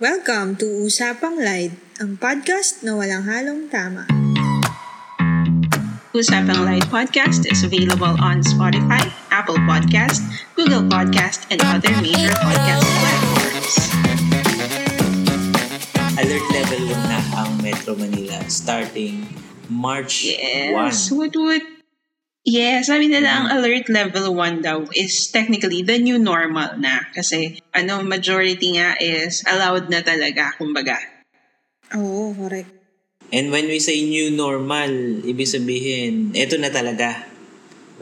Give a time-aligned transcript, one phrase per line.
[0.00, 4.08] Welcome to Usapang Light, ang podcast na walang halong tama.
[6.16, 10.24] Usapang Light Podcast is available on Spotify, Apple Podcast,
[10.56, 13.74] Google Podcast, and other major podcast platforms.
[16.16, 19.28] Alert level 1 na ang Metro Manila starting
[19.68, 21.20] March Yes, 1.
[21.20, 21.79] would would
[22.50, 27.06] Yes, sabi nila ang alert level 1 daw is technically the new normal na.
[27.14, 30.98] Kasi ano, majority nga is allowed na talaga, kumbaga.
[31.94, 32.74] Oo, correct.
[33.30, 34.90] And when we say new normal,
[35.22, 37.22] ibig sabihin, eto na talaga.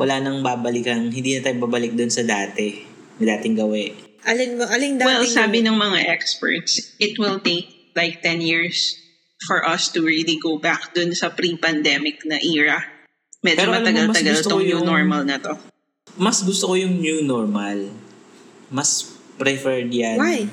[0.00, 2.72] Wala nang babalikan, hindi na tayo babalik doon sa dati,
[3.20, 3.92] dating gawi.
[4.24, 5.08] Alin mo, aling dating...
[5.12, 8.96] Well, sabi ng mga experts, it will take like 10 years
[9.44, 12.97] for us to really go back dun sa pre-pandemic na era.
[13.38, 15.52] Medyo Pero alam mo, mas matagal-tagal gusto tong ko new yung- normal na to.
[16.18, 17.78] Mas gusto ko yung new normal.
[18.68, 19.06] Mas
[19.38, 20.18] preferred yan.
[20.18, 20.50] Why?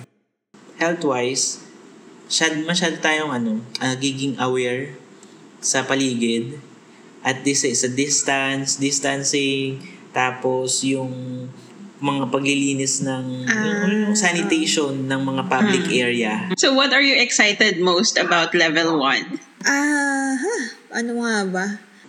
[0.77, 1.65] Health-wise,
[2.29, 4.93] masyad, masyad tayong ano, ah, giging aware
[5.57, 6.61] sa paligid.
[7.25, 9.81] At this is a distance, distancing,
[10.13, 11.49] tapos yung
[11.97, 13.89] mga paglilinis ng Ah.
[13.89, 16.53] yung sanitation ng mga public area.
[16.53, 19.41] So what are you excited most about level 1?
[19.65, 20.55] Ah, ha?
[20.93, 21.65] Ano nga ba?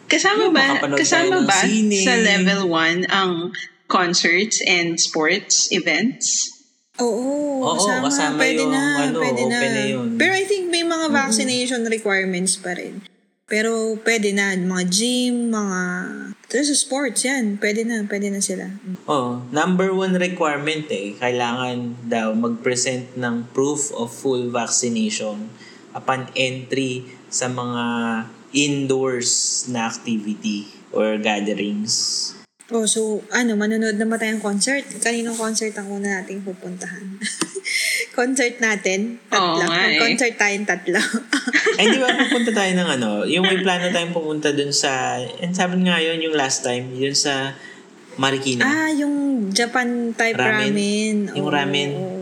[0.06, 1.98] Kasama Yung ba, kasama ba sine.
[2.06, 3.50] sa level 1 ang
[3.90, 6.54] concerts and sports events?
[7.02, 8.08] Oo, Oo, kasama.
[8.08, 9.58] kasama pwede yung na, ano, pwede na.
[9.60, 10.08] na yun.
[10.16, 13.04] Pero I think may mga vaccination requirements pa rin.
[13.46, 15.80] Pero pwede na, mga gym, mga...
[16.46, 18.70] Sa sports yan, pwede na, pwede na sila.
[19.04, 25.52] Oh, number one requirement eh, kailangan daw mag-present ng proof of full vaccination
[25.92, 27.84] upon entry sa mga
[28.52, 32.33] indoors na activity or gatherings.
[32.66, 34.83] Oh, so ano, manonood na ba tayong concert?
[34.98, 37.14] Kaninong concert ang una nating pupuntahan?
[38.19, 39.22] concert natin?
[39.30, 39.62] Tatlo.
[39.62, 39.78] Nga eh.
[39.94, 40.98] Mag-concert tayong tatlo.
[41.78, 45.55] Ay, di ba pupunta tayo ng ano, yung may plano tayong pumunta dun sa, and
[45.55, 47.55] sabi nga yun, yung last time, yun sa
[48.18, 48.67] Marikina.
[48.67, 50.73] ah, yung Japan type Ramen.
[50.74, 51.17] ramen.
[51.39, 51.90] Yung Oo, ramen.
[51.95, 52.18] oo.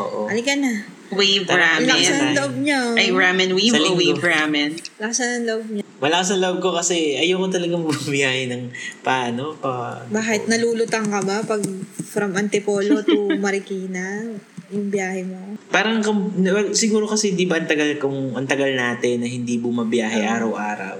[0.00, 0.20] Oo.
[0.32, 0.88] Halika na.
[1.12, 2.10] Wave Tara, Ang lakas Ramen.
[2.10, 2.36] ng ramen.
[2.36, 2.80] loob niya.
[2.96, 4.70] Ay, ramen weave Sa o wave ramen?
[4.98, 5.84] Lakas ng loob niya.
[6.02, 10.02] Wala sa love ko kasi ayoko talagang bumiyahe ng paano, pa...
[10.08, 10.50] Bakit?
[10.50, 11.62] Nalulutang ka ba pag
[12.02, 14.26] from Antipolo to Marikina?
[14.68, 15.54] Yung biyahe mo?
[15.68, 16.00] Parang,
[16.34, 20.96] well, siguro kasi di ba ang tagal, kung ang tagal natin na hindi bumabiyahe araw-araw.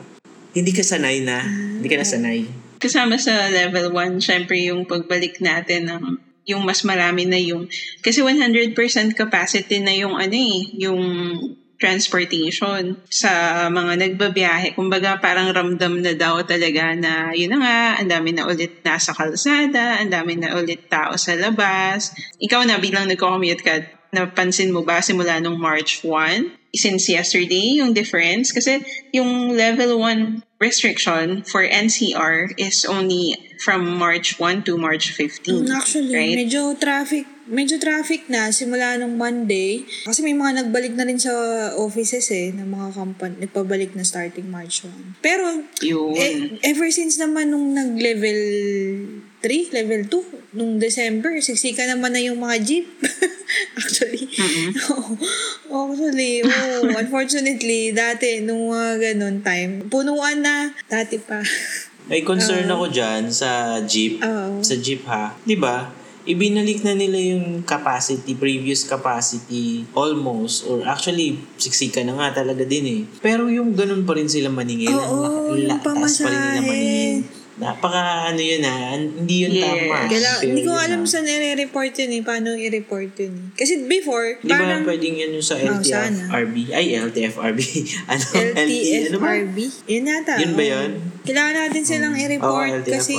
[0.53, 1.41] Hindi ka sanay na.
[1.43, 2.44] Hindi ka na sanay.
[2.77, 7.70] kasama sa level 1, syempre yung pagbalik natin ng yung mas marami na yung
[8.03, 8.75] kasi 100%
[9.14, 11.03] capacity na yung ano eh, yung
[11.82, 14.78] transportation sa mga nagbabiyahe.
[14.78, 19.10] Kumbaga parang ramdam na daw talaga na yun na nga, ang dami na ulit nasa
[19.10, 22.14] kalsada, ang dami na ulit tao sa labas.
[22.38, 23.82] Ikaw na bilang nagko-commute ka,
[24.14, 26.62] napansin mo ba simula nung March 1?
[26.72, 28.49] Since yesterday, yung difference?
[28.49, 28.81] Kasi
[29.12, 35.66] yung level 1 restriction for NCR is only from March 1 to March 15.
[35.66, 36.38] Mm, Actually, right?
[36.38, 39.82] medyo traffic, medyo traffic na simula nung Monday.
[40.06, 41.31] Kasi may mga nagbalik na rin sa
[41.77, 45.19] offices eh, ng mga company, nagpabalik na starting March 1.
[45.19, 46.15] Pero, Yun.
[46.15, 48.38] eh, ever since naman nung nag-level
[49.42, 52.86] 3, level 2, nung December, siksika naman na yung mga jeep.
[53.80, 55.92] Actually, Oo.
[55.92, 61.41] actually, oh, unfortunately, dati, nung mga ganun time, punuan na, dati pa.
[62.08, 64.19] May concern ako dyan sa jeep.
[64.20, 64.60] Oo.
[64.60, 65.36] Sa jeep ha.
[65.47, 65.88] Di ba?
[66.22, 72.84] Ibinalik na nila yung capacity, previous capacity, almost, or actually, siksika na nga talaga din
[72.86, 73.00] eh.
[73.19, 74.94] Pero yung ganun pa rin sila maningil.
[74.94, 77.41] Oo, ang yung taas pa rin nila maningil.
[77.52, 79.62] Napaka ano yun ha, hindi yun Yes.
[79.62, 79.96] tama.
[80.08, 81.06] Kaya, Pero hindi ko yun, alam ha.
[81.06, 82.22] saan i-report yun eh.
[82.24, 83.46] Paano i-report yun eh.
[83.52, 86.32] Kasi before, Di ba parang pwedeng yan yung sa Oh, sana.
[86.32, 86.56] LTFRB?
[86.72, 87.60] Ay, LTFRB.
[88.12, 88.24] ano?
[88.56, 89.28] LTE, ano ba?
[89.36, 89.58] LTFRB.
[89.86, 90.34] Yun nata.
[90.40, 90.90] Yun ba yun?
[91.22, 92.90] Kailangan natin silang i-report Oo, LTFRB.
[92.90, 93.14] kasi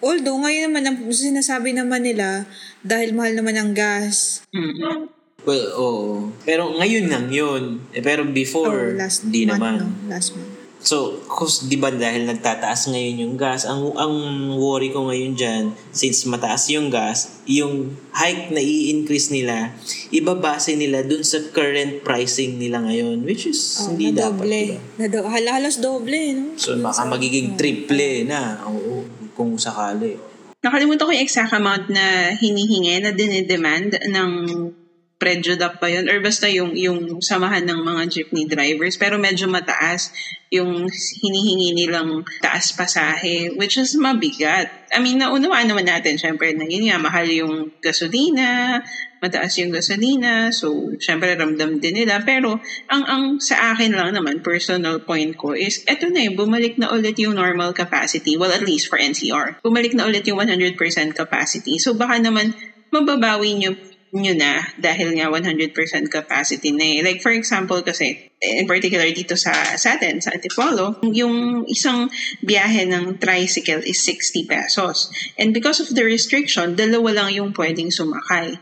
[0.00, 2.46] although ngayon naman ang sinasabi naman nila
[2.80, 4.46] dahil mahal naman ang gas.
[4.54, 5.10] Mm.
[5.44, 6.32] Well, oo.
[6.40, 7.84] Pero ngayon lang yun.
[7.90, 9.72] Eh, pero Oh, before, last di month, naman.
[9.76, 9.88] no?
[10.08, 10.53] Last month.
[10.84, 14.14] So, cause, di ba dahil nagtataas ngayon yung gas, ang, ang
[14.54, 19.72] worry ko ngayon dyan, since mataas yung gas, yung hike na i-increase nila,
[20.10, 24.44] ibabase nila dun sa current pricing nila ngayon, which is Oh, hindi na dapat.
[24.44, 24.60] doble.
[24.68, 24.80] Diba?
[24.94, 26.52] Na do- hala- halos doble, no?
[26.54, 28.60] So, baka magiging triple na.
[28.62, 30.20] Oo, kung sakali.
[30.60, 34.30] Nakalimutan ko yung exact amount na hinihingi, na dinidemand ng
[35.24, 40.12] Prejudac pa yun, or basta yung, yung samahan ng mga jeepney drivers, pero medyo mataas
[40.52, 44.68] yung hinihingi nilang taas pasahe, which is mabigat.
[44.92, 48.84] I mean, naunawaan naman natin, syempre, na yun nga, mahal yung gasolina,
[49.24, 52.20] mataas yung gasolina, so, syempre, ramdam din nila.
[52.20, 52.60] Pero,
[52.92, 56.92] ang, ang sa akin lang naman, personal point ko is, eto na eh, bumalik na
[56.92, 59.64] ulit yung normal capacity, well, at least for NCR.
[59.64, 60.76] Bumalik na ulit yung 100%
[61.16, 61.80] capacity.
[61.80, 62.52] So, baka naman,
[62.92, 63.72] mababawi nyo
[64.14, 65.74] nyo na dahil nga 100%
[66.06, 66.98] capacity na eh.
[67.02, 72.06] Like for example kasi, in particular dito sa, sa atin, sa Antipolo, yung isang
[72.40, 75.10] biyahe ng tricycle is 60 pesos.
[75.34, 78.54] And because of the restriction, dalawa lang yung pwedeng sumakay.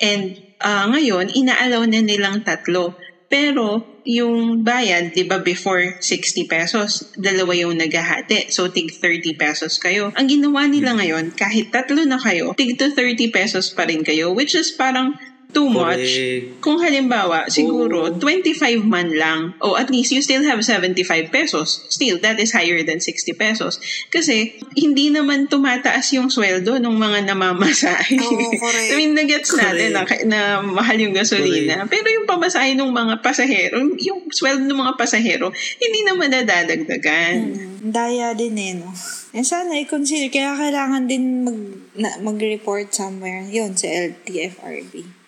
[0.00, 2.96] And uh, ngayon, inaalaw na nilang tatlo.
[3.34, 8.46] Pero, yung bayad, di ba, before 60 pesos, dalawa yung naghahati.
[8.54, 10.14] So, tig 30 pesos kayo.
[10.14, 14.30] Ang ginawa nila ngayon, kahit tatlo na kayo, tig to 30 pesos pa rin kayo,
[14.30, 15.18] which is parang
[15.54, 16.02] too much.
[16.02, 16.60] Correct.
[16.60, 21.86] Kung halimbawa, siguro, 25 man lang, o at least you still have 75 pesos.
[21.88, 23.78] Still, that is higher than 60 pesos.
[24.10, 28.18] Kasi, hindi naman tumataas yung sweldo ng mga namamasahe.
[28.18, 28.90] Oo, correct.
[28.90, 31.86] I mean, nagets natin na, na mahal yung gasolina.
[31.86, 37.34] Pero yung pamasahe ng mga pasahero, yung sweldo ng mga pasahero, hindi naman nadadagdagan.
[37.54, 38.90] Hmm, daya din eh, no?
[39.34, 41.58] And sana i-consider, kaya kailangan din mag,
[41.98, 43.42] na, mag-report somewhere.
[43.50, 45.23] Yun, sa LTFRB.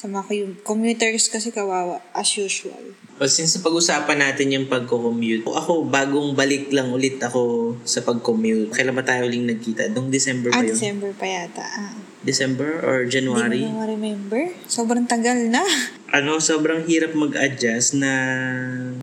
[0.00, 2.96] Sa mga yung commuters kasi kawawa, as usual.
[3.20, 8.72] O since pag-usapan natin yung pagko-commute, ako bagong balik lang ulit ako sa pag-commute.
[8.72, 9.92] Kailan ba tayo uling nagkita?
[9.92, 10.72] Nung December Ah, ba yun?
[10.72, 11.60] December pa yata.
[11.60, 11.92] Ah.
[12.24, 13.60] December or Hindi January?
[13.60, 14.42] mo na ma-remember.
[14.64, 15.60] Sobrang tagal na.
[16.10, 18.10] Ano, sobrang hirap mag-adjust na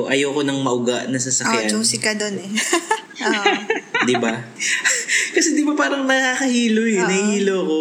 [0.01, 1.69] ayoko nang mauga na Ah, sasakyan.
[1.71, 2.51] juicy ka dun eh.
[3.21, 3.45] Oo.
[4.09, 4.33] di ba?
[5.37, 6.99] Kasi di ba parang nakakahilo eh.
[6.99, 7.07] Oo.
[7.07, 7.79] Nahihilo ko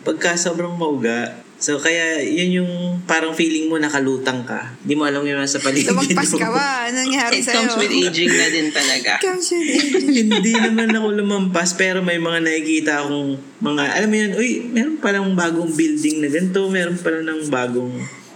[0.00, 1.43] pagka sobrang mauga.
[1.54, 2.72] So, kaya yun yung
[3.02, 4.74] parang feeling mo nakalutang ka.
[4.78, 6.36] Di mo alam yung nasa paligid Lumagpas mo.
[6.36, 6.68] ka ba?
[6.84, 7.56] Anong nangyari It sa'yo?
[7.56, 9.10] comes with aging na din talaga.
[9.18, 10.28] comes with age.
[10.28, 14.96] Hindi naman ako lumampas pero may mga nakikita akong mga, alam mo yun, uy, meron
[14.98, 17.92] palang bagong building na ganito, meron pala ng bagong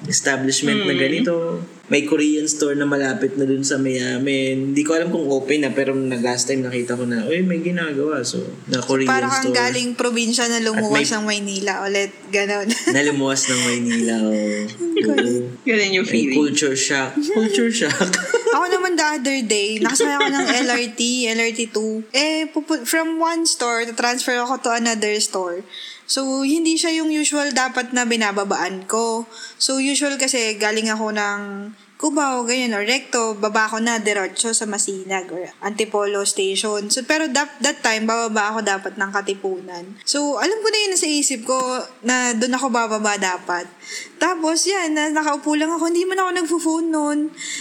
[0.06, 1.60] establishment na ganito.
[1.88, 4.73] May Korean store na malapit na dun sa may amin.
[4.73, 7.64] Hindi ko alam kung open na pero nag last time nakita ko na, uy, may
[7.64, 8.20] ginagawa.
[8.20, 9.56] So, na Korean Parang kang store.
[9.56, 12.12] galing probinsya na lumuwas At ng Maynila ulit.
[12.29, 12.69] Ganon.
[12.96, 14.14] Nalumuwas ng Maynila.
[14.20, 14.32] Oh.
[15.08, 15.32] Oo.
[15.64, 16.37] Ganun yung May feeling.
[16.37, 17.17] culture shock.
[17.37, 18.08] Culture shock.
[18.49, 21.00] ako naman the other day, nakasakay ako ng LRT,
[21.32, 21.79] LRT2.
[22.11, 25.64] Eh, pupu- from one store, transfer ako to another store.
[26.08, 29.28] So, hindi siya yung usual dapat na binababaan ko.
[29.60, 31.40] So, usual kasi galing ako ng
[31.99, 36.87] Cubao, ganyan, or Recto, baba ako na diretso sa Masinag or Antipolo Station.
[36.94, 39.84] So, pero that, that time, bababa ako dapat ng Katipunan.
[40.06, 41.58] So, alam ko na yun sa isip ko
[42.06, 43.66] na doon ako bababa dapat.
[44.18, 45.88] Tapos, yan, na, nakaupo lang ako.
[45.88, 47.18] Hindi man ako nagpo-phone noon.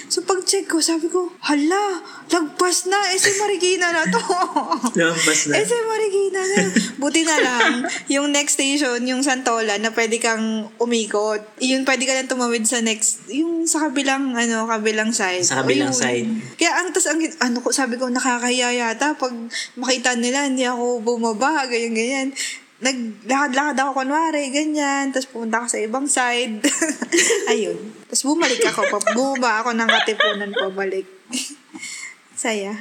[0.09, 2.97] So, pag-check ko, sabi ko, hala, lagpas na.
[3.13, 4.17] Eh, si Marikina na to.
[4.97, 5.53] Lampas na.
[5.53, 6.61] eh, si Marikina na.
[6.97, 7.71] Buti na lang,
[8.09, 11.61] yung next station, yung Santola, na pwede kang umikot.
[11.61, 15.45] Yun, pwede ka lang tumawid sa next, yung sa kabilang, ano, kabilang side.
[15.45, 16.25] Sa kabilang O, side.
[16.57, 19.13] Kaya ang, tas ang, ano ko, sabi ko, nakakahiya yata.
[19.13, 19.33] Pag
[19.77, 22.29] makita nila, hindi ako bumaba, ganyan, ganyan.
[22.77, 25.09] Naglakad-lakad ako kunwari, ganyan.
[25.09, 26.61] Tapos pumunta ako sa ibang side.
[27.51, 27.77] Ayun.
[28.05, 28.81] Tapos bumalik ako.
[28.85, 31.07] pa- Bumaba ako ng katipunan pabalik.
[32.37, 32.77] Saya.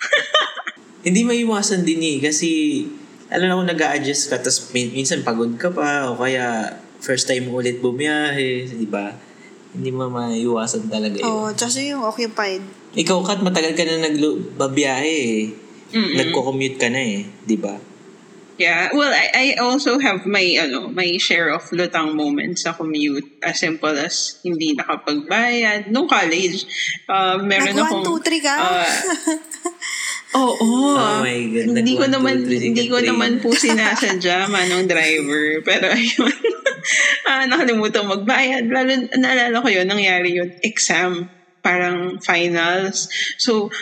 [1.06, 2.16] Hindi maiwasan din eh.
[2.22, 2.48] Kasi,
[3.26, 7.26] alam na kung nag adjust ka, tapos min- minsan pagod ka pa, o kaya first
[7.26, 9.10] time mo ulit bumiyahe, di ba?
[9.74, 11.26] Hindi mo maiwasan talaga yun.
[11.26, 12.62] Oo, oh, tsaka yung occupied.
[12.94, 15.42] Ikaw, Kat, matagal ka na nagbabiyahe eh.
[15.90, 16.14] Mm-mm.
[16.22, 17.89] Nagko-commute ka na eh, di ba?
[18.60, 23.24] Yeah, well, I, I also have my ano my share of lutang moments sa commute.
[23.40, 25.88] As simple as hindi nakapagbayad.
[25.88, 26.68] Nung college,
[27.08, 28.04] uh, meron Nag akong...
[28.04, 28.54] 1, 2, 3 ka?
[28.60, 28.84] uh,
[30.44, 30.60] Oo.
[30.60, 34.86] Oh, Oh my God, Hindi ko naman two, three, hindi ko naman po sinasadya manong
[34.86, 35.64] driver.
[35.64, 36.36] Pero ayun.
[37.32, 38.68] ah, nakalimutan magbayad.
[38.68, 41.32] Lalo naalala ko yun, nangyari yun, exam.
[41.64, 43.08] Parang finals.
[43.40, 43.72] So,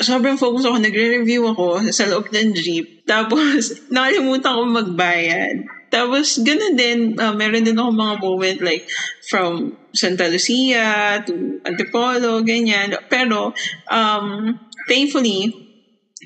[0.00, 0.82] sobrang focus ako.
[0.82, 3.06] Nagre-review ako sa loob ng jeep.
[3.06, 5.56] Tapos, nakalimutan ko magbayad.
[5.94, 8.84] Tapos, ganun din, uh, meron din ako mga moment like
[9.30, 12.98] from Santa Lucia to Antipolo, ganyan.
[13.06, 13.54] Pero,
[13.86, 14.58] um,
[14.90, 15.54] thankfully,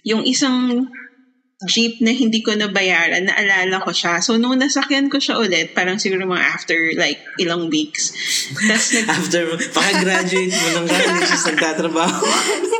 [0.09, 0.89] yung isang
[1.67, 4.23] jeep na hindi ko nabayaran, naalala ko siya.
[4.23, 8.15] So, nung nasakyan ko siya ulit, parang siguro mga after like ilang weeks.
[8.55, 9.07] Tapos nag...
[9.19, 9.43] After,
[9.75, 12.23] paka-graduate mo ng college, nagtatrabaho.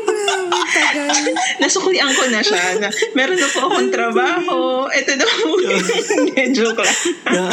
[1.59, 2.79] Nasuklian ko na siya.
[2.79, 4.87] Na, meron na po akong trabaho.
[4.87, 5.47] Ito na po.
[6.57, 6.99] Joke lang.
[7.29, 7.43] na,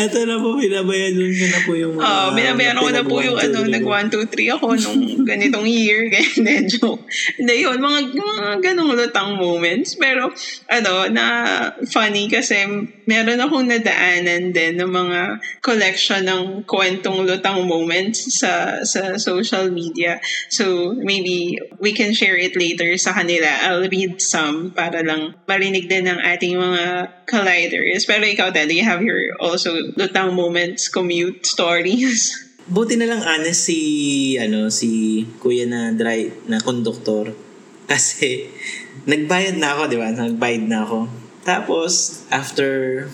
[0.00, 2.04] eto na po, binabayaran ko na po yung mga...
[2.04, 6.08] Oo, binabayaran ko na po yung ano, nag 1, 2, 3 ako nung ganitong year.
[6.08, 7.04] Ganyan, joke.
[7.36, 9.94] Hindi, yun, mga, mga ganong lutang moments.
[10.00, 10.32] Pero,
[10.70, 11.26] ano, na
[11.90, 12.62] funny kasi
[13.10, 15.20] meron akong nadaanan din ng mga
[15.58, 20.22] collection ng kwentong lutang moments sa sa social media.
[20.46, 23.50] So, maybe we can share it later sa kanila.
[23.66, 26.84] I'll read some para lang marinig din ng ating mga
[27.26, 28.06] colliders.
[28.06, 32.30] Pero ikaw, Ted, you have your also lutang moments, commute stories.
[32.70, 37.34] Buti na lang honest si ano si kuya na dry na konduktor
[37.90, 38.46] kasi
[39.06, 40.08] nagbayad na ako, di ba?
[40.12, 40.98] Nagbayad na ako.
[41.44, 43.04] Tapos after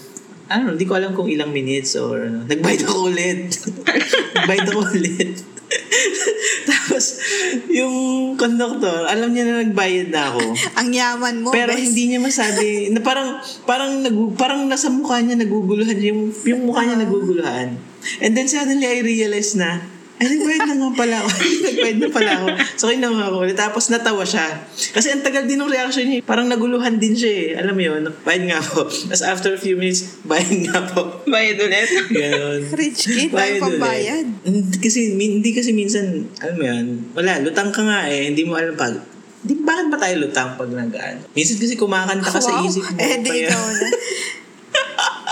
[0.46, 3.50] ano, hindi ko alam kung ilang minutes or ano, nagbayad ako ulit.
[4.38, 5.34] nagbayad ako ulit.
[6.70, 7.18] Tapos,
[7.66, 7.94] yung
[8.38, 10.54] conductor, alam niya na nagbayad na ako.
[10.78, 11.90] Ang yaman mo, Pero bes.
[11.90, 16.86] hindi niya masabi na parang parang nagu, parang nasa mukha niya naguguluhan yung yung mukha
[16.86, 17.74] niya naguguluhan.
[18.22, 19.82] And then suddenly I realized na
[20.16, 21.28] ay, nagbayad na nga pala ako.
[21.66, 22.46] nagbayad na pala ako.
[22.74, 23.36] So, kinuha ko.
[23.52, 24.48] Tapos, natawa siya.
[24.90, 26.20] Kasi, ang tagal din ng reaction niya.
[26.22, 27.48] Parang naguluhan din siya eh.
[27.56, 28.02] Alam mo yun?
[28.22, 28.84] Bayad nga po.
[28.84, 31.20] Tapos, after a few minutes, bayad nga po.
[31.28, 31.88] Bayad ulit.
[32.08, 32.60] Ganon.
[32.72, 33.82] Rich kid, tayo Bayad pang ulit.
[33.82, 34.26] bayad.
[34.42, 36.04] Hindi kasi, min- hindi kasi minsan,
[36.38, 38.96] alam mo yun, wala, lutang ka nga eh, hindi mo alam pag,
[39.38, 41.22] di, bakit ba tayo lutang pag nag-ano?
[41.30, 42.64] Minsan kasi kumakanta ka sa Wow.
[42.64, 42.96] isip mo.
[42.96, 43.84] Eh, di ikaw na.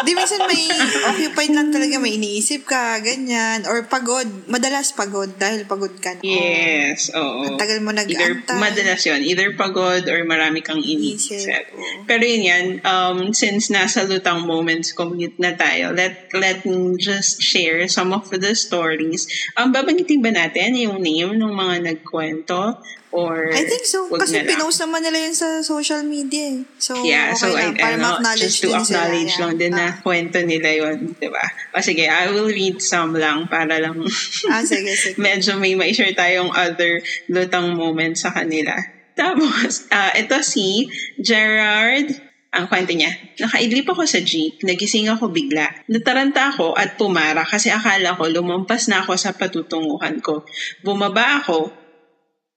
[0.02, 0.66] di minsan may
[1.06, 3.62] occupied lang talaga, may iniisip ka, ganyan.
[3.70, 4.26] Or pagod.
[4.50, 6.22] Madalas pagod dahil pagod ka na.
[6.26, 7.46] Yes, oo.
[7.46, 8.02] Ang tagal mo Either,
[8.42, 8.58] nag-antay.
[8.58, 9.22] madalas yun.
[9.22, 11.64] Either pagod or marami kang Isip, iniisip.
[11.70, 12.02] oo.
[12.10, 17.38] Pero yun yan, um, since nasa lutang moments commute na tayo, let let me just
[17.38, 19.30] share some of the stories.
[19.54, 22.82] Um, babanggitin ba natin yung name ng mga nagkwento?
[23.14, 24.10] Or I think so.
[24.10, 26.66] Kasi na pinost naman nila yun sa social media eh.
[26.76, 27.78] So, Yeah, okay so I, lang.
[27.78, 29.40] Para ano, ma-acknowledge just to din acknowledge sila.
[29.40, 29.92] lang din na Ah.
[30.02, 31.44] kwento nila yun, di ba?
[31.70, 34.02] O sige, I will read some lang para lang
[34.50, 35.14] Ah, sige, sige.
[35.16, 38.74] medyo may ma-share tayong other lutang moments sa kanila.
[39.14, 40.90] Tapos, ah ito si
[41.22, 42.10] Gerard,
[42.50, 45.70] ang kwento niya, nakaidlip ako sa jeep, nagising ako bigla.
[45.86, 50.46] Nataranta ako at pumara kasi akala ko lumampas na ako sa patutunguhan ko.
[50.80, 51.70] Bumaba ako,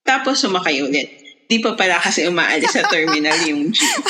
[0.08, 1.28] tapos sumakay ulit.
[1.48, 4.04] Di pa pala kasi umaalis sa terminal yung jeep.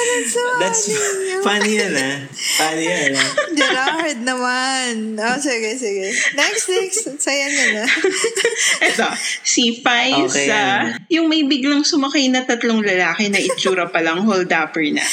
[0.00, 0.88] So, That's
[1.44, 2.16] funny yan ah.
[2.32, 3.28] Funny yan ah.
[3.52, 5.16] Gerard naman.
[5.16, 6.12] Oh, sige, sige.
[6.36, 7.04] Next, next.
[7.20, 7.84] Saya niya na.
[8.88, 9.08] Ito,
[9.44, 10.58] si Pai Okay, sa...
[11.12, 15.04] Yung may biglang sumakay na tatlong lalaki na itsura palang hold-upper na.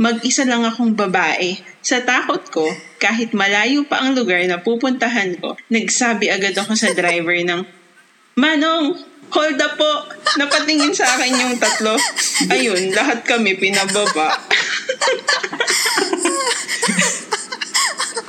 [0.00, 1.60] Mag-isa lang akong babae.
[1.80, 2.68] Sa takot ko,
[3.00, 7.64] kahit malayo pa ang lugar na pupuntahan ko, nagsabi agad ako sa driver ng,
[8.36, 9.00] Manong,
[9.32, 9.92] hold up po.
[10.38, 11.96] Napatingin sa akin yung tatlo.
[12.52, 14.32] Ayun, lahat kami pinababa.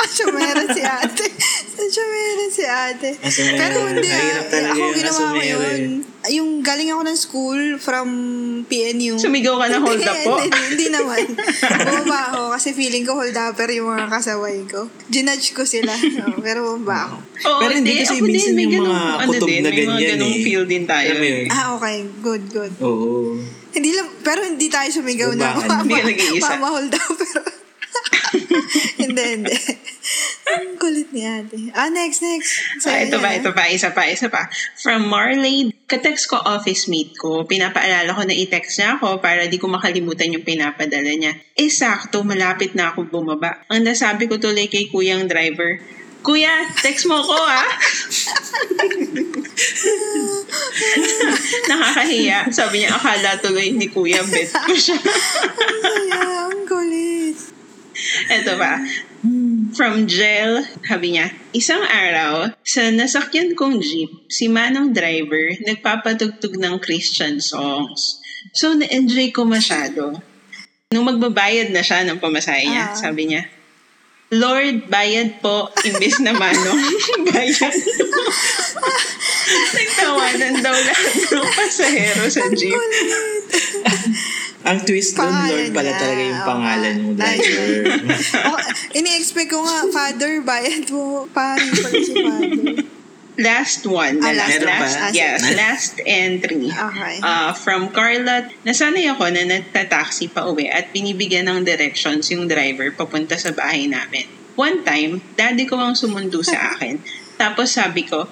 [0.01, 1.27] Asumera si ate.
[1.81, 3.09] Asumera si ate.
[3.17, 3.57] Asumera.
[3.59, 4.71] Pero hindi ah.
[4.71, 5.81] Ako ginawa ko yun.
[6.29, 8.07] Yung galing ako ng school from
[8.65, 9.17] PNU.
[9.17, 10.37] Sumigaw ka na hold up po?
[10.37, 11.25] Hindi, hindi naman.
[11.33, 14.85] Bumaba ako kasi feeling ko hold upper yung mga kasaway ko.
[15.09, 15.89] Ginudge ko sila.
[15.91, 17.15] No, pero bumaba ako.
[17.41, 19.85] Oo, Pero hindi kasi ako minsan may yung mga ano kutob din, na may mga
[19.91, 20.43] ganyan ganung eh.
[20.45, 21.09] feel din tayo.
[21.11, 21.45] Yun?
[21.49, 21.95] Ah, okay.
[22.21, 22.73] Good, good.
[22.79, 23.41] Oo.
[23.71, 25.81] Hindi lang, pero hindi tayo sumigaw na Bumaba.
[25.81, 26.49] mama, Hindi ka nag-iisa.
[26.53, 27.13] mama hold up.
[27.17, 27.41] Pero,
[29.01, 29.55] hindi, hindi.
[30.51, 31.71] Ang kulit ni ate.
[31.71, 32.59] Ah, next, next.
[32.83, 33.37] Ah, ito yan, pa, ah.
[33.39, 34.51] ito pa, isa pa, isa pa.
[34.75, 39.55] From Marley, katext ko office mate ko, pinapaalala ko na i-text niya ako para di
[39.59, 41.35] ko makalimutan yung pinapadala niya.
[41.55, 43.63] Eh, sakto, malapit na ako bumaba.
[43.71, 45.79] Ang nasabi ko tuloy kay kuyang driver,
[46.21, 47.65] Kuya, text mo ko ah.
[51.69, 52.45] Nakakahiya.
[52.53, 55.01] Sabi niya, akala tuloy ni Kuya, bet ko siya.
[56.45, 57.50] Ang kulit.
[58.27, 58.79] Ito ba?
[59.71, 66.81] From jail, sabi niya, isang araw, sa nasakyan kong jeep, si Manong driver nagpapatugtog ng
[66.81, 68.17] Christian songs.
[68.57, 70.17] So, na-enjoy ko masyado.
[70.91, 72.97] Nung magbabayad na siya ng pamasahe niya, Ah.
[72.97, 73.45] sabi niya,
[74.31, 76.79] Lord, bayad po, imbis na manong,
[77.27, 77.59] bayad
[77.91, 78.23] po.
[79.71, 82.71] Nagtawanan daw lahat ng pasahero sa jeep.
[84.61, 85.97] Ang twist doon, Lord pala niya.
[85.97, 87.01] talaga yung pangalan nga.
[87.01, 87.81] mo, driver.
[88.45, 88.57] Ako,
[89.01, 91.25] ini-expect ko nga, father, bayad mo.
[91.33, 92.75] Pari pala si father.
[93.41, 94.21] Last one.
[94.21, 96.69] Ah, na last last, last, yes, last entry.
[96.69, 97.15] Okay.
[97.23, 102.93] Uh, from Carla, nasanay ako na nagtataxi pa uwi at binibigyan ng directions yung driver
[102.93, 104.29] papunta sa bahay namin.
[104.59, 107.01] One time, daddy ko ang sumundo sa akin.
[107.39, 108.29] Tapos sabi ko,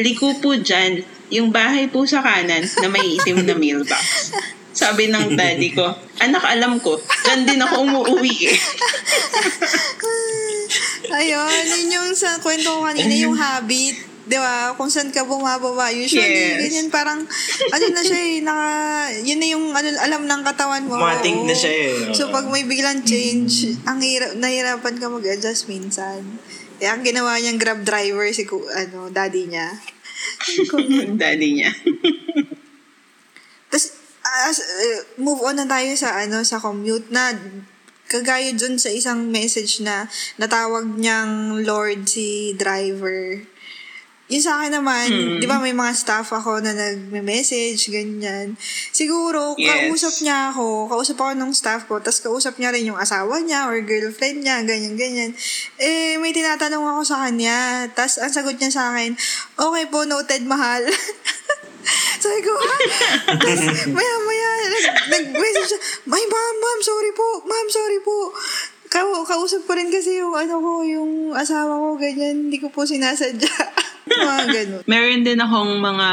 [0.00, 4.32] liko po dyan, yung bahay po sa kanan na may itim na mailbox.
[4.78, 5.90] Sabi ng daddy ko,
[6.22, 6.94] anak, alam ko,
[7.26, 8.54] dyan din ako umuwi eh.
[11.18, 14.06] Ayun, yun yung sa kwento ko kanina, yung habit.
[14.28, 14.76] Di ba?
[14.76, 15.88] Kung saan ka bumababa.
[15.88, 16.60] Usually, Yes.
[16.60, 17.24] ganyan parang,
[17.64, 18.68] ano na siya eh, naka,
[19.24, 21.00] yun na yung ano, alam ng katawan mo.
[21.00, 21.48] Matik Oo.
[21.48, 21.92] na siya eh.
[22.12, 26.22] So, pag may biglang change, ang hirap, nahirapan ka mag-adjust minsan.
[26.76, 29.74] Kaya ang ginawa niyang grab driver si ku- ano, daddy niya.
[31.18, 31.70] daddy niya.
[34.28, 37.32] As, uh, move on na tayo sa, ano, sa commute na
[38.08, 40.08] kagaya dun sa isang message na
[40.40, 43.44] natawag niyang Lord si driver.
[44.28, 45.40] Yun sa akin naman, Mm.
[45.40, 48.60] di ba may mga staff ako na nagme-message, ganyan.
[48.92, 49.88] Siguro, Yes.
[49.88, 53.64] kausap niya ako, kausap ako ng staff ko, tapos kausap niya rin yung asawa niya
[53.64, 55.32] or girlfriend niya, ganyan, ganyan.
[55.80, 59.16] Eh, may tinatanong ako sa kanya, tapos ang sagot niya sa akin,
[59.56, 60.84] okay po, noted, mahal.
[62.24, 62.80] Sabi ko, ah?
[63.38, 63.60] Tapos,
[63.94, 65.80] maya, maya, nag, nag-message siya,
[66.10, 68.34] Ay, ma'am, ma'am, sorry po, ma'am, sorry po.
[68.88, 72.88] Ka kausap ko rin kasi yung ano ko, yung asawa ko, ganyan, hindi ko po
[72.88, 73.52] sinasadya.
[74.08, 74.82] mga ganun.
[74.88, 76.08] Meron din akong mga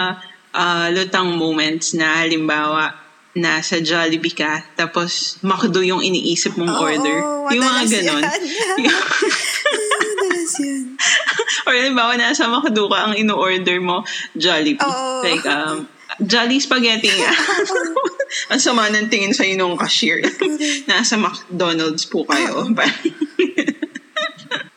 [0.55, 3.05] ah, lutang moments na halimbawa
[3.35, 7.17] nasa Jollibee ka, tapos McDo yung iniisip mong Oo, order.
[7.51, 8.23] yung mga ganon.
[8.23, 8.41] yan.
[9.99, 10.83] Madalas yan.
[11.65, 14.01] Or halimbawa, nasa McDo ka, ang ino-order mo,
[14.33, 14.81] Jollibee.
[14.81, 15.21] Oo.
[15.21, 15.89] Like, um,
[16.23, 17.31] Jolly Spaghetti nga.
[18.51, 20.23] ang sama ng tingin sa'yo nung cashier.
[20.89, 22.71] nasa McDonald's po kayo.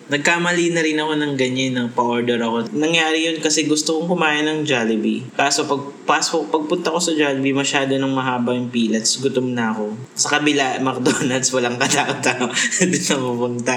[0.08, 2.72] Nagkamali na rin ako ng ganyan ng pa-order ako.
[2.72, 5.28] Nangyari yun kasi gusto kong kumain ng Jollibee.
[5.36, 8.96] Kaso pag pasok, pagpunta ko sa Jollibee, masyado nang mahaba yung pila.
[8.96, 9.92] Gutom na ako.
[10.16, 12.48] Sa kabila, McDonald's, walang katao-tao.
[12.80, 13.76] Doon na pupunta.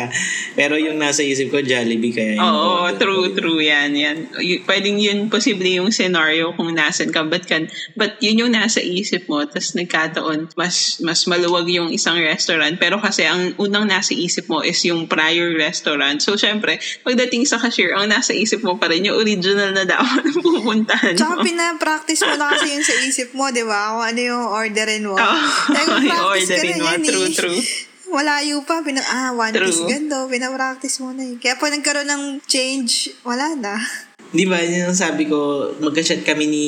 [0.55, 3.91] Pero yung nasa isip ko, Jollibee kaya yung Oo, order true, true yan.
[3.91, 4.31] yan.
[4.63, 7.27] Pwedeng yun posible yung scenario kung nasan ka.
[7.27, 7.67] But, kan,
[7.99, 9.43] but yun yung nasa isip mo.
[9.43, 12.79] Tapos nagkataon, mas, mas maluwag yung isang restaurant.
[12.79, 16.20] Pero kasi ang unang nasa isip mo is yung prior restaurant.
[16.21, 20.21] So, syempre, pagdating sa cashier, ang nasa isip mo pa rin yung original na dapat
[20.27, 21.41] na pupuntahan Tsaka mo.
[21.41, 23.91] pinapractice mo na kasi yun sa isip mo, di ba?
[23.91, 25.17] Kung ano yung orderin mo.
[25.19, 25.37] Oo,
[25.67, 26.87] Like, practice ka orderin na mo.
[26.87, 27.33] yan True, eh.
[27.33, 27.59] true.
[28.07, 28.79] Malayo pa.
[28.79, 29.65] Pina, ah, one True.
[29.65, 30.27] piece gando.
[30.27, 31.35] Pinapractice mo na eh.
[31.35, 33.79] Kaya pag nagkaroon ng change, wala na.
[34.31, 35.35] Di ba, yun ang sabi ko,
[35.77, 36.65] magka-chat kami ni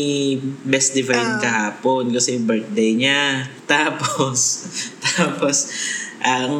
[0.63, 1.39] Best Divine Ah.
[1.39, 3.43] kahapon kasi birthday niya.
[3.63, 4.67] Tapos,
[5.01, 5.57] tapos,
[6.23, 6.55] ang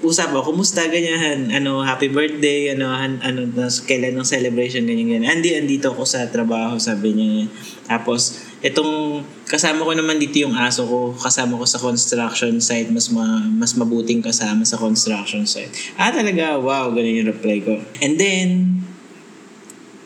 [0.00, 5.12] usap ko, kumusta ganyan, ano, happy birthday, ano, han, ano, nas, kailan ng celebration, ganyan,
[5.12, 5.28] ganyan.
[5.28, 7.44] Andi, andito ako sa trabaho, sabi niya.
[7.84, 13.12] Tapos, itong, kasama ko naman dito yung aso ko, kasama ko sa construction site, mas
[13.12, 15.92] ma, mas mabuting kasama sa construction site.
[16.00, 17.76] Ah, talaga, wow, ganun yung reply ko.
[18.00, 18.80] And then,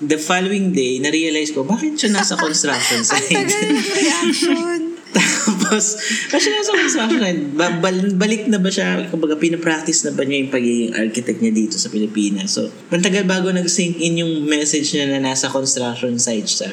[0.02, 3.30] the following day, na-realize ko, bakit siya nasa construction Ang site?
[3.30, 4.79] tagal ng reaction.
[5.10, 5.98] Tapos,
[6.30, 10.52] kasi nasa site, ba- bal- balik na ba siya, kumbaga, pinapractice na ba niya yung
[10.52, 12.54] pagiging architect niya dito sa Pilipinas?
[12.54, 16.70] So, mantagal bago nag-sink in yung message niya na nasa construction site siya.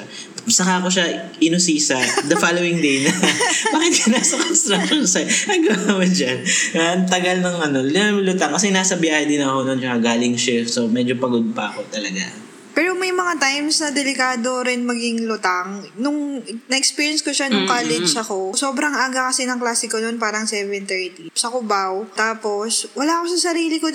[0.47, 1.99] Saka ko siya inusisa
[2.31, 3.11] the following day na,
[3.75, 5.29] bakit ka nasa construction site?
[5.51, 6.39] Ang gawa mo dyan.
[6.77, 7.83] Ang tagal ng ano,
[8.23, 8.53] lutang.
[8.55, 10.71] Kasi nasa biyahe din ako noon, galing shift.
[10.71, 12.46] So, medyo pagod pa ako talaga.
[12.77, 15.81] Pero may mga times na delikado rin maging lutang.
[15.97, 20.45] Nung na-experience ko siya nung college ako, sobrang aga kasi ng klase ko noon, parang
[20.45, 21.33] 7.30.
[21.33, 22.05] Sa Cubao.
[22.13, 23.89] Tapos, wala ako sa sarili ko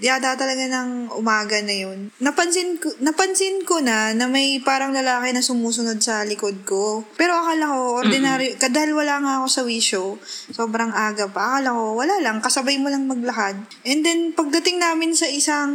[0.00, 2.08] yada talaga ng umaga na yun.
[2.24, 7.04] Napansin ko, napansin ko na na may parang lalaki na sumusunod sa likod ko.
[7.20, 10.16] Pero akala ko, ordinary, kadahil wala nga ako sa wisyo,
[10.56, 11.60] sobrang aga pa.
[11.60, 13.60] Akala ko, wala lang, kasabay mo lang maglakad.
[13.84, 15.68] And then, pagdating namin sa isang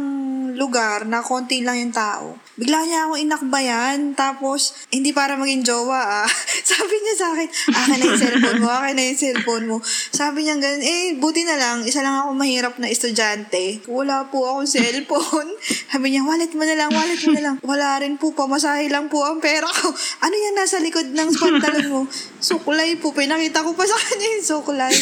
[0.58, 4.18] lugar na konti lang yung tao, bigla niya ako inakbayan.
[4.18, 6.28] Tapos, hindi para maging jowa ah.
[6.74, 9.76] Sabi niya sa akin, akin na yung cellphone mo, akin na yung cellphone mo.
[10.10, 13.86] Sabi niya ganun, eh, buti na lang, isa lang ako mahirap na estudyante.
[13.86, 15.54] Wala po akong cellphone.
[15.94, 17.56] Sabi niya, wallet mo na lang, wallet mo na lang.
[17.62, 19.94] Wala rin po, pamasahe lang po ang pera ko.
[20.28, 22.00] Ano yan nasa likod ng pantalon mo?
[22.42, 24.94] Sukulay po, pinakita ko pa sa kanya yung sukulay.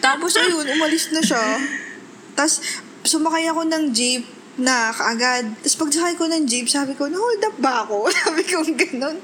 [0.00, 1.60] Tapos ayun, umalis na siya.
[2.38, 2.62] Tapos,
[3.08, 4.22] sumakay ako ng jeep
[4.58, 5.54] na kaagad.
[5.62, 8.10] Tapos pagsakay ko ng jeep, sabi ko, na-hold up ba ako?
[8.26, 9.16] sabi ko, ganun.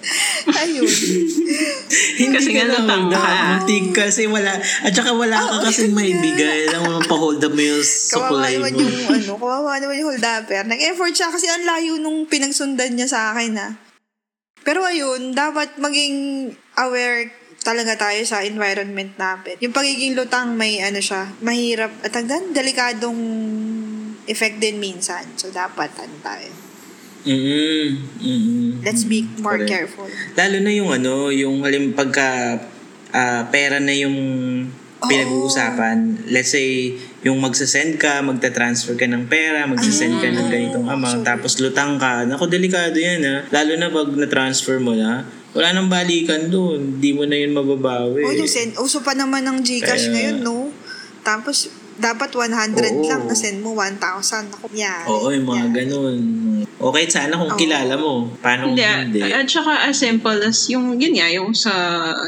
[0.47, 0.87] Ayun.
[2.23, 3.19] Hindi Kasi ka nga na hold up.
[3.19, 4.07] ka.
[4.07, 4.55] Kasi wala.
[4.63, 6.71] At saka wala ka Oo, kasi yun may bigay.
[6.71, 8.71] Alam mo, pa-hold up mo yung sukulay mo.
[8.71, 10.63] yung, ano, kawawa naman yung hold upper.
[10.65, 13.75] Nag-effort siya kasi ang layo nung pinagsundan niya sa akin, ah.
[14.65, 16.49] Pero ayun, dapat maging
[16.81, 17.29] aware
[17.65, 19.57] talaga tayo sa environment natin.
[19.65, 23.19] Yung pagiging lutang may ano siya, mahirap at hanggang delikadong
[24.29, 25.25] effect din minsan.
[25.41, 26.51] So dapat ano tayo.
[27.25, 27.89] Mm-mm.
[28.21, 28.85] Mm-mm.
[28.85, 29.73] Let's be more Correct.
[29.73, 30.09] careful.
[30.37, 32.61] Lalo na yung ano, yung halim pagka
[33.17, 34.17] ah, pera na yung
[35.09, 36.29] pinag-uusapan.
[36.33, 41.61] Let's say, yung magsasend ka, magta-transfer ka ng pera, magsasend ka ng ganitong amount, tapos
[41.61, 42.25] lutang ka.
[42.25, 43.37] Naku, delikado yan ha.
[43.53, 46.99] Lalo na pag na-transfer mo na, wala nang balikan doon.
[46.99, 48.27] Hindi mo na yun mababawi.
[48.27, 50.75] Oh, yung send, uso pa naman ng Gcash Kaya- ngayon, no?
[51.23, 53.07] Tapos, dapat 100 Oo.
[53.07, 54.51] lang, na-send mo 1,000.
[54.51, 55.07] Ako, yeah.
[55.07, 56.19] Oo, yung mga ganun.
[56.75, 57.59] Okay, sana kung Oo.
[57.59, 58.35] kilala mo.
[58.43, 59.23] Paano kung Hindi.
[59.23, 59.31] hindi?
[59.31, 61.73] At saka as simple as yung, yun nga, yung sa,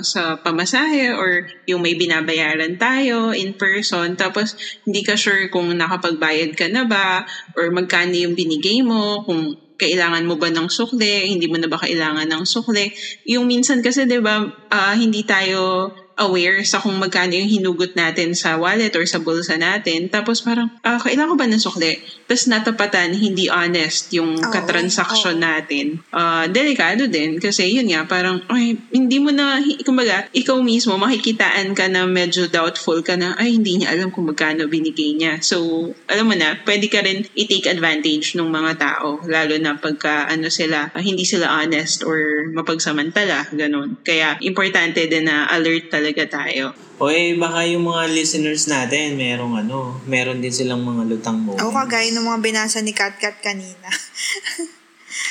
[0.07, 4.15] sa pamasahe or yung may binabayaran tayo in person.
[4.15, 4.55] Tapos,
[4.87, 7.27] hindi ka sure kung nakapagbayad ka na ba
[7.59, 11.81] or magkano yung binigay mo, kung kailangan mo ba ng sukle, hindi mo na ba
[11.81, 12.91] kailangan ng sukle.
[13.29, 18.33] Yung minsan kasi, di ba, ah, hindi tayo aware sa kung magkano yung hinugot natin
[18.33, 20.09] sa wallet or sa bulsa natin.
[20.09, 22.01] Tapos parang, ah, kailangan ko ba ng sukle?
[22.27, 26.03] Tapos natapatan, hindi honest yung Oo, katransaction natin.
[26.11, 31.71] Ah, delikado din kasi yun nga, parang, ay, hindi mo na, kumbaga, ikaw mismo, makikitaan
[31.79, 35.39] ka na medyo doubtful ka na, ay, hindi niya alam kung magkano binigay niya.
[35.39, 40.27] So, alam mo na, pwede ka rin i-take advantage ng mga tao, lalo na pagka,
[40.27, 42.19] ano sila, ah, hindi sila honest or
[42.51, 44.03] mapagsamantala, ganun.
[44.03, 46.75] Kaya, importante din na alert talaga tayo.
[46.97, 51.61] O eh, baka yung mga listeners natin, merong ano, meron din silang mga lutang moments.
[51.61, 53.89] Ako kagaya ng mga binasa ni Kat Kat kanina.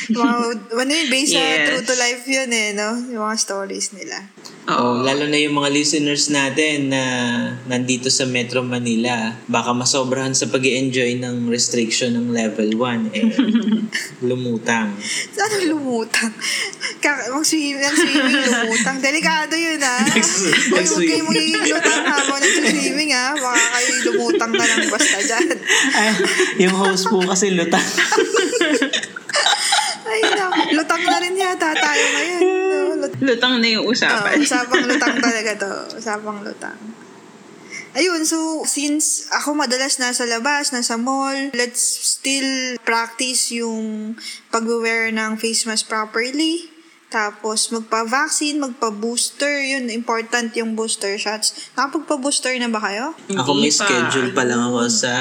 [0.07, 0.35] mga,
[0.73, 1.65] ano yun, based sa Yes.
[1.67, 2.89] true to life yun eh, no?
[3.07, 4.17] Yung mga stories nila.
[4.65, 7.01] Oh, lalo na yung mga listeners natin na
[7.65, 13.29] nandito sa Metro Manila, baka masobrahan sa pag enjoy ng restriction ng level 1, eh,
[14.27, 14.89] lumutang.
[15.29, 16.33] Sana lumutang.
[16.97, 18.97] Kaka- mag-swimming, swimming lumutang.
[18.99, 20.01] Delikado yun, ha?
[20.01, 23.37] Next- Huwag kayong magiging lutang habang nag-swimming, ha?
[23.37, 25.47] Baka kayo lumutang na lang basta dyan.
[25.93, 26.07] Ay,
[26.59, 27.85] yung host po kasi lutang.
[31.05, 32.41] Na, rin yata tayo ngayon.
[32.41, 32.79] No?
[32.99, 34.37] Lut- Lutang na yung Oh, usapan.
[34.37, 35.71] usapang lutang talaga to.
[35.95, 36.77] Usapang lutang.
[37.93, 44.15] Ayun, so since ako madalas nasa labas, nasa mall, let's still practice yung
[44.49, 46.67] pag-wear ng face mask properly.
[47.15, 49.63] Tapos magpa-vaccine, magpa-booster.
[49.63, 51.71] Yun, important yung booster shots.
[51.79, 53.15] Nakapagpa-booster na ba kayo?
[53.31, 53.87] Ako may pa.
[53.87, 55.13] schedule pa lang ako sa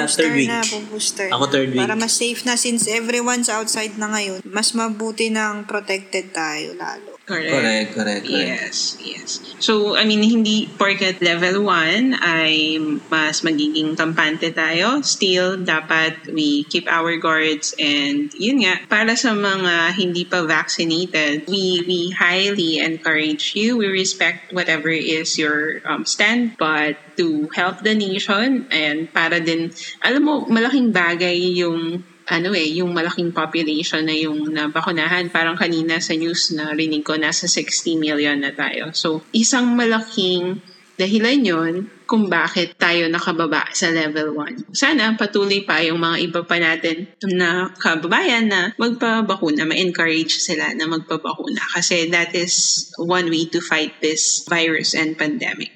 [0.00, 0.48] booster third week.
[0.48, 1.80] na, booster Ako third week.
[1.84, 4.40] Para mas safe na since everyone's outside na ngayon.
[4.48, 7.15] Mas mabuti nang protected tayo lalo.
[7.26, 7.50] Correct.
[7.50, 8.46] Correct, correct, correct.
[8.62, 9.42] Yes, yes.
[9.58, 12.78] So, I mean, hindi porket level 1 ay
[13.10, 15.02] mas magiging kampante tayo.
[15.02, 21.50] Still, dapat we keep our guards and yun nga, para sa mga hindi pa vaccinated,
[21.50, 23.74] we, we highly encourage you.
[23.74, 29.74] We respect whatever is your um, stand, but to help the nation and para din,
[29.98, 35.30] alam mo, malaking bagay yung ano eh, yung malaking population na yung nabakunahan.
[35.30, 38.90] Parang kanina sa news na rinig ko, nasa 60 million na tayo.
[38.90, 40.58] So, isang malaking
[40.96, 41.74] dahilan yon
[42.08, 44.72] kung bakit tayo nakababa sa level 1.
[44.72, 50.88] Sana patuloy pa yung mga iba pa natin na kababayan na magpabakuna, ma-encourage sila na
[50.88, 55.74] magpabakuna kasi that is one way to fight this virus and pandemic.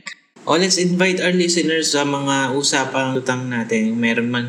[0.48, 3.92] O let's invite our listeners sa mga usapang lutang natin.
[4.00, 4.46] Meron man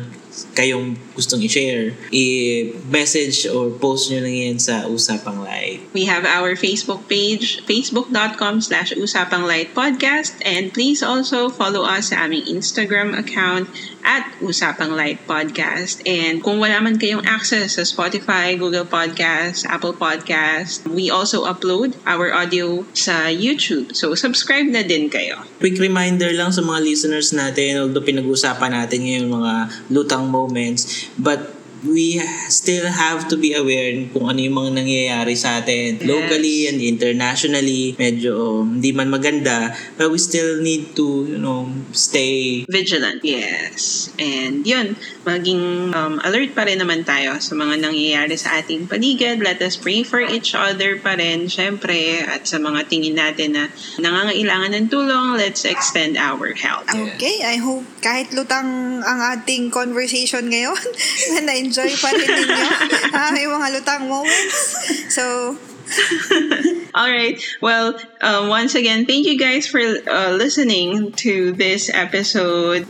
[0.56, 5.84] kayong gustong i-share, i-message or post nyo lang yan sa Usapang Live.
[5.92, 10.36] We have our Facebook page, facebook.com slash Usapang Light Podcast.
[10.44, 13.68] And please also follow us sa aming Instagram account
[14.02, 16.02] at Usapang Light Podcast.
[16.04, 21.96] And kung wala man kayong access sa Spotify, Google Podcast, Apple Podcast, we also upload
[22.04, 23.94] our audio sa YouTube.
[23.94, 25.46] So subscribe na din kayo.
[25.62, 29.54] Quick reminder lang sa mga listeners natin, although pinag-usapan natin ngayon mga
[29.88, 35.58] lutang moments, but we still have to be aware kung ano yung mga nangyayari sa
[35.62, 36.06] atin Yes.
[36.06, 37.94] locally and internationally.
[37.98, 43.20] Medyo um, hindi man maganda, but we still need to, you know, stay Vigilant.
[43.26, 44.10] Yes.
[44.18, 44.94] And yun,
[45.26, 49.42] maging um, alert pa rin naman tayo sa mga nangyayari sa ating paligid.
[49.42, 52.22] Let us pray for each other pa rin, syempre.
[52.22, 53.68] At sa mga tingin natin na
[53.98, 56.86] nangangailangan ng tulong, let's extend our help.
[56.88, 60.78] Okay, I hope kahit lutang ang ating conversation ngayon,
[61.46, 62.68] na na-enjoy pa rin ninyo
[63.16, 64.76] ah, may mga lutang moments.
[65.08, 65.56] So,
[66.94, 67.36] All right.
[67.60, 72.86] Well, um, once again, thank you guys for uh, listening to this episode.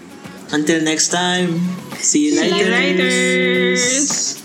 [0.52, 1.58] Until next time,
[1.98, 2.64] see you See later.
[2.64, 4.41] you later.